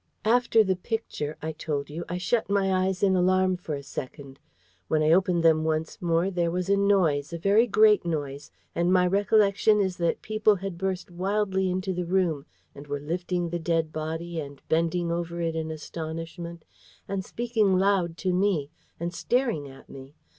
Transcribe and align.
After 0.25 0.63
the 0.63 0.75
Picture, 0.75 1.37
I 1.43 1.51
told 1.51 1.91
you, 1.91 2.03
I 2.09 2.17
shut 2.17 2.49
my 2.49 2.73
eyes 2.73 3.03
in 3.03 3.15
alarm 3.15 3.55
for 3.55 3.75
a 3.75 3.83
second. 3.83 4.39
When 4.87 5.03
I 5.03 5.11
opened 5.11 5.43
them 5.43 5.63
once 5.63 6.01
more 6.01 6.31
there 6.31 6.49
was 6.49 6.69
a 6.69 6.75
noise, 6.75 7.31
a 7.33 7.37
very 7.37 7.67
great 7.67 8.03
noise, 8.03 8.49
and 8.73 8.91
my 8.91 9.05
recollection 9.05 9.79
is 9.79 9.97
that 9.97 10.23
people 10.23 10.55
had 10.55 10.75
burst 10.79 11.11
wildly 11.11 11.69
into 11.69 11.93
the 11.93 12.07
room, 12.07 12.47
and 12.73 12.87
were 12.87 12.99
lifting 12.99 13.49
the 13.49 13.59
dead 13.59 13.93
body, 13.93 14.39
and 14.39 14.59
bending 14.67 15.11
over 15.11 15.39
it 15.39 15.55
in 15.55 15.69
astonishment, 15.69 16.65
and 17.07 17.23
speaking 17.23 17.77
loud 17.77 18.17
to 18.17 18.33
me, 18.33 18.71
and 18.99 19.13
staring 19.13 19.67
at 19.67 19.87
me. 19.87 20.15